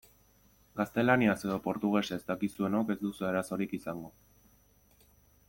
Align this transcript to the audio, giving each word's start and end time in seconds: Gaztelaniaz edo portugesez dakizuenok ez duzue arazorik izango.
Gaztelaniaz 0.79 1.35
edo 1.49 1.57
portugesez 1.67 2.19
dakizuenok 2.31 2.91
ez 2.95 2.97
duzue 3.05 3.29
arazorik 3.29 3.77
izango. 3.81 4.13